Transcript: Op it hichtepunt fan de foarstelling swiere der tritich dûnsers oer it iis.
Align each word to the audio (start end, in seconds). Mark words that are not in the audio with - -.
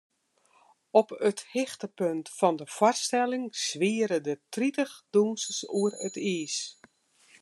Op 0.99 1.09
it 1.29 1.39
hichtepunt 1.53 2.25
fan 2.37 2.55
de 2.59 2.67
foarstelling 2.77 3.45
swiere 3.65 4.17
der 4.25 4.39
tritich 4.53 4.93
dûnsers 5.13 5.61
oer 5.77 5.93
it 6.07 6.15
iis. 6.35 6.57